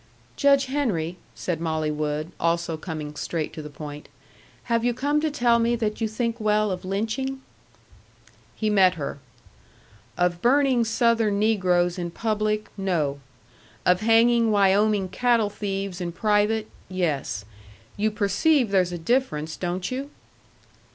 "Judge 0.35 0.65
Henry," 0.65 1.17
said 1.35 1.61
Molly 1.61 1.91
Wood, 1.91 2.31
also 2.39 2.75
coming 2.75 3.15
straight 3.15 3.53
to 3.53 3.61
the 3.61 3.69
point, 3.69 4.09
"have 4.63 4.83
you 4.83 4.95
come 4.95 5.21
to 5.21 5.29
tell 5.29 5.59
me 5.59 5.75
that 5.75 6.01
you 6.01 6.07
think 6.07 6.39
well 6.39 6.71
of 6.71 6.83
lynching?" 6.83 7.39
He 8.55 8.67
met 8.67 8.95
her. 8.95 9.19
"Of 10.17 10.41
burning 10.41 10.85
Southern 10.85 11.37
negroes 11.37 11.99
in 11.99 12.09
public, 12.09 12.65
no. 12.75 13.19
Of 13.85 13.99
hanging 14.01 14.49
Wyoming 14.49 15.07
cattle 15.07 15.51
thieves 15.51 16.01
in 16.01 16.13
private, 16.13 16.67
yes. 16.89 17.45
You 17.95 18.09
perceive 18.09 18.71
there's 18.71 18.91
a 18.91 18.97
difference, 18.97 19.55
don't 19.55 19.91
you?" 19.91 20.09